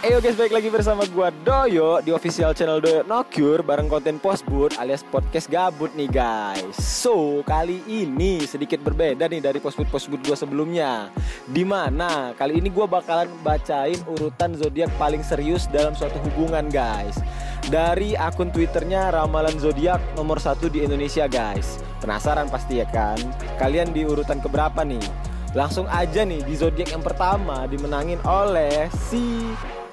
[0.00, 4.16] Ayo guys, balik lagi bersama gua Doyo di official channel Doyo No Cure bareng konten
[4.16, 6.72] Postboot alias podcast gabut nih guys.
[6.80, 11.12] So, kali ini sedikit berbeda nih dari Postboot Postboot gua sebelumnya.
[11.44, 17.20] Di mana kali ini gua bakalan bacain urutan zodiak paling serius dalam suatu hubungan guys.
[17.68, 21.76] Dari akun Twitternya Ramalan Zodiak nomor satu di Indonesia guys.
[22.00, 23.20] Penasaran pasti ya kan?
[23.60, 25.04] Kalian di urutan keberapa nih?
[25.52, 29.50] Langsung aja nih di zodiak yang pertama dimenangin oleh si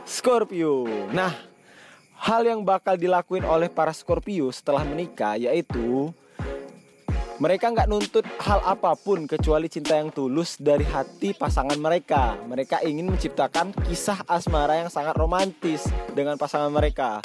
[0.07, 0.87] Scorpio.
[1.11, 1.35] Nah,
[2.15, 6.15] hal yang bakal dilakuin oleh para Scorpio setelah menikah yaitu
[7.37, 12.39] mereka nggak nuntut hal apa pun kecuali cinta yang tulus dari hati pasangan mereka.
[12.47, 17.21] Mereka ingin menciptakan kisah asmara yang sangat romantis dengan pasangan mereka.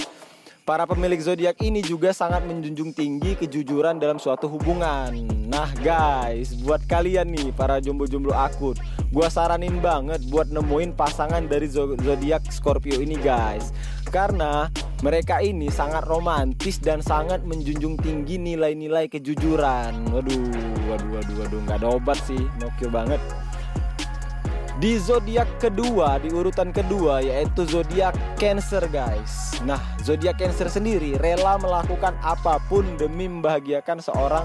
[0.62, 5.10] Para pemilik zodiak ini juga sangat menjunjung tinggi kejujuran dalam suatu hubungan.
[5.50, 8.78] Nah, guys, buat kalian nih para jomblo-jomblo akut,
[9.10, 13.74] gua saranin banget buat nemuin pasangan dari zodiak Scorpio ini, guys.
[14.14, 14.70] Karena
[15.02, 20.14] mereka ini sangat romantis dan sangat menjunjung tinggi nilai-nilai kejujuran.
[20.14, 20.46] Waduh,
[20.86, 23.18] waduh, waduh, waduh, nggak ada obat sih, nokil banget.
[24.82, 29.54] Di zodiak kedua, di urutan kedua yaitu zodiak Cancer, guys.
[29.62, 34.42] Nah, zodiak Cancer sendiri rela melakukan apa pun demi membahagiakan seorang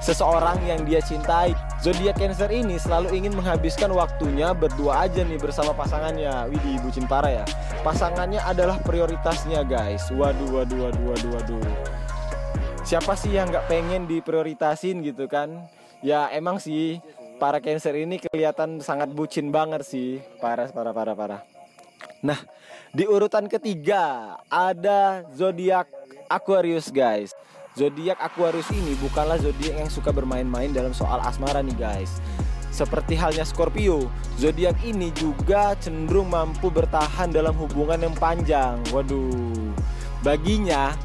[0.00, 1.52] seseorang yang dia cintai.
[1.84, 6.48] Zodiak Cancer ini selalu ingin menghabiskan waktunya berdua aja nih bersama pasangannya.
[6.48, 7.46] Widih, bucin parah ya.
[7.84, 10.08] Pasangannya adalah prioritasnya, guys.
[10.08, 11.60] Waduh, waduh, waduh, waduh, waduh.
[12.88, 15.68] Siapa sih yang nggak pengen diprioritasin gitu kan?
[16.04, 17.00] Ya emang sih
[17.38, 21.42] para Cancer ini kelihatan sangat bucin banget sih, parah parah parah parah.
[22.24, 22.40] Nah,
[22.94, 25.90] di urutan ketiga ada zodiak
[26.30, 27.36] Aquarius guys.
[27.74, 32.22] Zodiak Aquarius ini bukanlah zodiak yang suka bermain-main dalam soal asmara nih guys.
[32.74, 38.82] Seperti halnya Scorpio, zodiak ini juga cenderung mampu bertahan dalam hubungan yang panjang.
[38.90, 39.74] Waduh.
[40.26, 40.96] Baginya,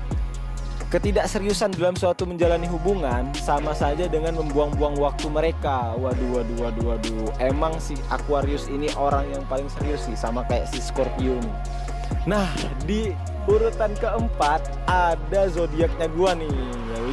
[0.90, 5.94] Ketidakseriusan dalam suatu menjalani hubungan sama saja dengan membuang-buang waktu mereka.
[5.94, 7.30] Waduh, waduh, waduh, waduh.
[7.38, 11.38] Emang si Aquarius ini orang yang paling serius sih, sama kayak si Scorpio.
[12.26, 12.50] Nah,
[12.90, 13.14] di
[13.46, 16.58] urutan keempat ada zodiaknya gua nih,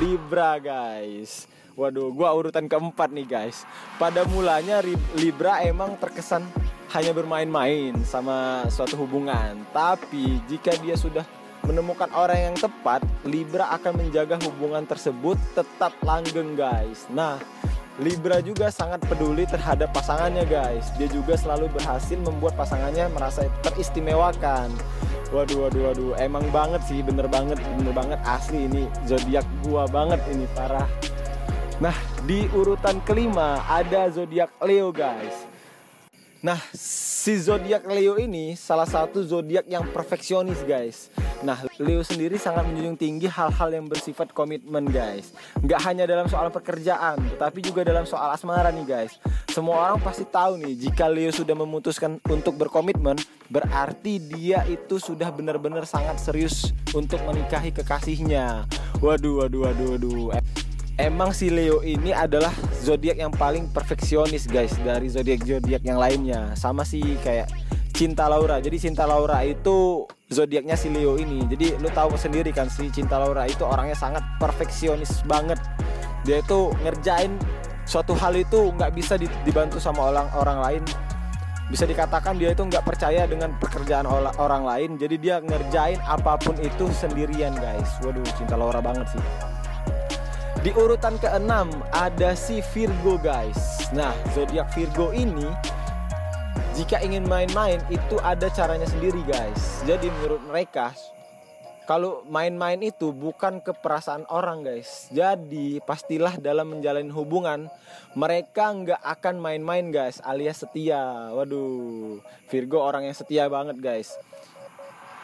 [0.00, 1.44] Libra guys.
[1.76, 3.68] Waduh, gua urutan keempat nih guys.
[4.00, 4.80] Pada mulanya
[5.20, 6.48] Libra emang terkesan
[6.96, 11.28] hanya bermain-main sama suatu hubungan, tapi jika dia sudah
[11.66, 17.10] menemukan orang yang tepat, Libra akan menjaga hubungan tersebut tetap langgeng, guys.
[17.10, 17.42] Nah,
[17.98, 20.88] Libra juga sangat peduli terhadap pasangannya, guys.
[20.94, 24.70] Dia juga selalu berhasil membuat pasangannya merasa teristimewakan.
[25.34, 30.22] Waduh, waduh, waduh, emang banget sih, bener banget, bener banget asli ini zodiak gua banget
[30.30, 30.86] ini parah.
[31.82, 35.55] Nah, di urutan kelima ada zodiak Leo, guys.
[36.46, 41.10] Nah, si zodiak Leo ini salah satu zodiak yang perfeksionis, guys.
[41.42, 45.34] Nah, Leo sendiri sangat menjunjung tinggi hal-hal yang bersifat komitmen, guys.
[45.58, 49.18] Nggak hanya dalam soal pekerjaan, tetapi juga dalam soal asmara nih, guys.
[49.50, 53.18] Semua orang pasti tahu nih, jika Leo sudah memutuskan untuk berkomitmen,
[53.50, 58.70] berarti dia itu sudah benar-benar sangat serius untuk menikahi kekasihnya.
[59.02, 60.55] Waduh, waduh, waduh, waduh.
[60.96, 62.48] Emang si Leo ini adalah
[62.80, 66.56] zodiak yang paling perfeksionis guys dari zodiak-zodiak yang lainnya.
[66.56, 67.52] Sama sih kayak
[67.92, 68.64] Cinta Laura.
[68.64, 71.44] Jadi Cinta Laura itu zodiaknya si Leo ini.
[71.52, 75.60] Jadi lu tahu sendiri kan si Cinta Laura itu orangnya sangat perfeksionis banget.
[76.24, 77.36] Dia itu ngerjain
[77.84, 80.82] suatu hal itu nggak bisa dibantu sama orang orang lain.
[81.68, 84.08] Bisa dikatakan dia itu nggak percaya dengan pekerjaan
[84.40, 84.96] orang lain.
[84.96, 88.00] Jadi dia ngerjain apa pun itu sendirian guys.
[88.00, 89.55] Waduh, Cinta Laura banget sih.
[90.66, 93.86] Di urutan keenam ada si Virgo guys.
[93.94, 95.46] Nah, zodiak Virgo ini
[96.74, 99.86] jika ingin main-main itu ada caranya sendiri guys.
[99.86, 100.90] Jadi menurut mereka
[101.86, 105.06] kalau main-main itu bukan keperasaan orang guys.
[105.14, 107.70] Jadi pastilah dalam menjalani hubungan
[108.18, 111.30] mereka nggak akan main-main guys alias setia.
[111.30, 112.18] Waduh,
[112.50, 114.18] Virgo orang yang setia banget guys.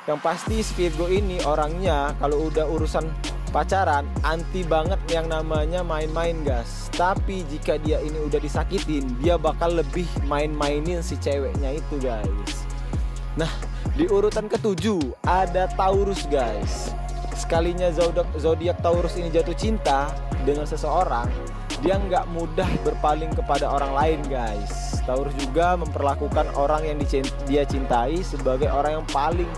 [0.07, 6.89] Yang pasti Virgo ini orangnya kalau udah urusan pacaran anti banget yang namanya main-main gas.
[6.97, 12.65] Tapi jika dia ini udah disakitin dia bakal lebih main-mainin si ceweknya itu guys.
[13.37, 13.53] Nah
[13.93, 16.97] di urutan ketujuh ada Taurus guys.
[17.37, 20.09] Sekalinya zodiak, zodiak Taurus ini jatuh cinta
[20.49, 21.29] dengan seseorang
[21.85, 24.97] dia nggak mudah berpaling kepada orang lain guys.
[25.05, 26.97] Taurus juga memperlakukan orang yang
[27.45, 29.51] dia cintai sebagai orang yang paling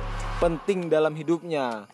[0.43, 1.87] penting dalam hidupnya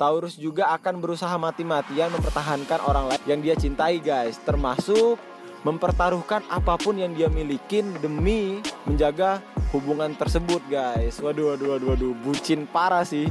[0.00, 5.20] Taurus juga akan berusaha mati-matian mempertahankan orang lain yang dia cintai guys Termasuk
[5.60, 9.44] mempertaruhkan apa pun yang dia milikin demi menjaga
[9.76, 11.20] hubungan tersebut guys.
[11.20, 13.28] Waduh waduh waduh waduh bucin parah sih.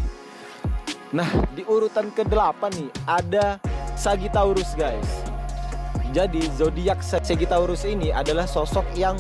[1.09, 1.25] Nah,
[1.57, 3.57] di urutan ke-8 nih ada
[3.97, 5.09] Sagittarius guys.
[6.13, 9.17] Jadi zodiak Sagittarius ini adalah sosok yang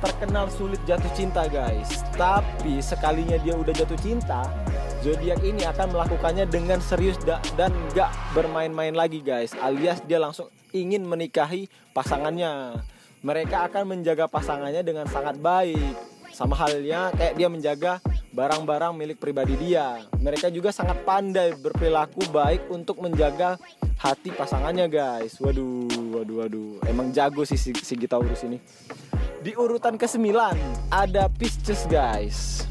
[0.00, 2.00] terkenal sulit jatuh cinta guys.
[2.16, 4.48] Tapi sekalinya dia udah jatuh cinta,
[5.04, 9.52] zodiak ini akan melakukannya dengan serius dan gak bermain-main lagi guys.
[9.60, 12.80] Alias dia langsung ingin menikahi pasangannya.
[13.20, 16.16] Mereka akan menjaga pasangannya dengan sangat baik.
[16.32, 17.92] Sama halnya kayak dia menjaga
[18.32, 20.02] barang-barang milik pribadi dia.
[20.18, 23.60] Mereka juga sangat pandai berperilaku baik untuk menjaga
[24.00, 25.38] hati pasangannya, guys.
[25.38, 25.86] Waduh,
[26.18, 26.72] waduh, waduh.
[26.90, 28.58] Emang jago sih si, si urus ini.
[29.44, 30.34] Di urutan ke-9
[30.90, 32.66] ada Pisces, guys.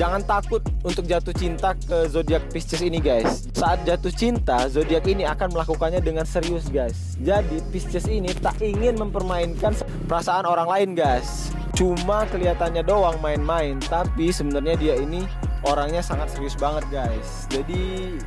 [0.00, 3.44] Jangan takut untuk jatuh cinta ke zodiak Pisces ini guys.
[3.52, 7.20] Saat jatuh cinta, zodiak ini akan melakukannya dengan serius guys.
[7.20, 9.76] Jadi Pisces ini tak ingin mempermainkan
[10.08, 15.24] perasaan orang lain guys cuma kelihatannya doang main-main tapi sebenarnya dia ini
[15.64, 18.20] orangnya sangat serius banget guys jadi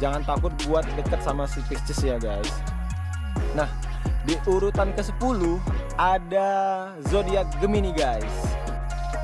[0.00, 2.48] jangan takut buat deket sama si Pisces ya guys
[3.52, 3.68] nah
[4.24, 5.20] di urutan ke 10
[6.00, 6.50] ada
[7.12, 8.53] zodiak Gemini guys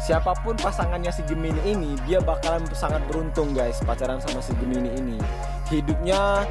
[0.00, 4.90] siapa pun pasangannya si Gemini ini dia bakalan sangat beruntung guys pacaran sama si Gemini
[4.96, 5.18] ini
[5.68, 6.48] hidupnya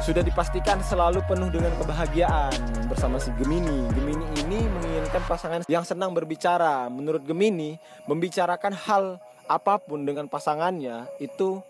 [0.00, 2.56] sudah dipastikan selalu penuh dengan kebahagiaan
[2.88, 3.84] bersama si Gemini.
[3.92, 6.88] Gemini ini menginginkan pasangan yang senang berbicara.
[6.88, 7.76] Menurut Gemini,
[8.08, 11.60] membicarakan hal apa pun dengan pasangannya itu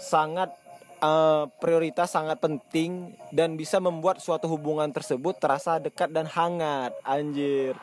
[0.00, 0.56] sangat
[1.06, 6.92] uh, prioritas sangat penting dan bisa membuat suatu hubungan tersebut terasa dekat dan hangat.
[7.06, 7.78] Anjir.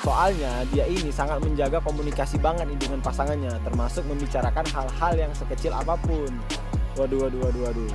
[0.00, 5.76] Soalnya dia ini sangat menjaga komunikasi banget nih dengan pasangannya, termasuk membicarakan hal-hal yang sekecil
[5.76, 6.28] apa pun.
[6.96, 7.92] Waduh, waduh, waduh, waduh.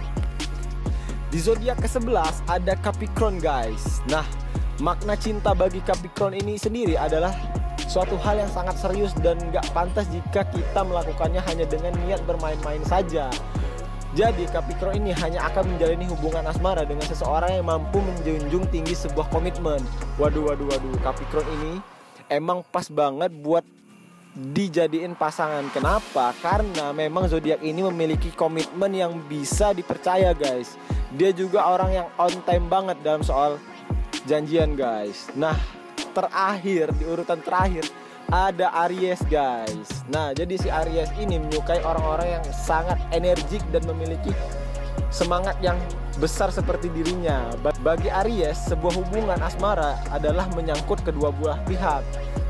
[1.33, 3.99] Di zodiak ke-11 ada Capricorn guys.
[4.07, 4.23] Nah,
[4.79, 7.33] makna cinta bagi Capricorn ini sendiri adalah
[7.89, 12.85] suatu hal yang sangat serius dan gak pantas jika kita melakukannya hanya dengan niat bermain-main
[12.85, 13.33] saja.
[14.15, 19.27] Jadi Capricorn ini hanya akan menjalani hubungan asmara dengan seseorang yang mampu menjunjung tinggi sebuah
[19.27, 19.83] komitmen.
[20.15, 21.83] Waduh, waduh, waduh, Capricorn ini
[22.31, 23.67] emang pas banget buat
[24.35, 25.67] dijadiin pasangan.
[25.75, 26.31] Kenapa?
[26.39, 30.79] Karena memang zodiak ini memiliki komitmen yang bisa dipercaya, guys
[31.15, 33.55] dia juga orang yang on time banget dalam soal
[34.27, 35.55] janjian guys nah
[36.11, 37.87] terakhir di urutan terakhir
[38.31, 44.33] ada Aries guys nah jadi si Aries ini menyukai orang-orang yang sangat energik dan memiliki
[45.09, 45.77] semangat yang
[46.19, 47.51] besar seperti dirinya
[47.83, 52.03] bagi Aries sebuah hubungan asmara adalah menyangkut kedua belah pihak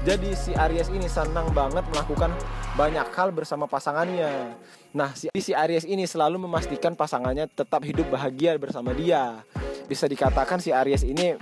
[0.06, 2.30] jadi si Aries ini senang banget melakukan
[2.78, 4.54] banyak hal bersama pasangannya.
[4.94, 9.42] Nah, si, si Aries ini selalu memastikan pasangannya tetap hidup bahagia bersama dia.
[9.90, 11.34] Bisa dikatakan si Aries ini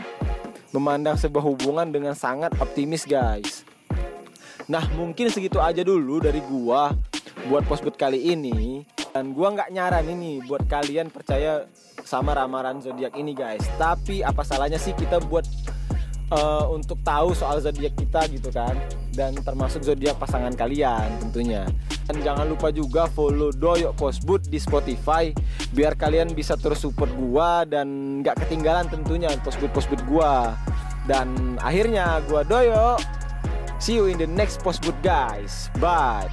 [0.71, 3.67] memandang sebuah hubungan dengan sangat optimis, guys.
[4.73, 6.97] Nah, mungkin segitu aja dulu dari gua
[7.45, 8.81] buat postbud kali ini.
[9.13, 11.69] Dan gua nggak nyaran ini buat kalian percaya
[12.01, 13.61] sama ramalan zodiak ini, guys.
[13.77, 15.45] Tapi apa salahnya sih kita buat
[16.33, 18.73] uh, untuk tahu soal zodiak kita gitu kan
[19.13, 21.69] dan termasuk zodiak pasangan kalian tentunya.
[22.09, 25.29] Dan jangan lupa juga follow Doyok Postboot di Spotify
[25.71, 30.57] biar kalian bisa terus support gua dan nggak ketinggalan tentunya postboot postboot gua.
[31.05, 33.22] Dan akhirnya gua Doyok.
[33.83, 35.69] See you in the next postboot guys.
[35.81, 36.31] Bye.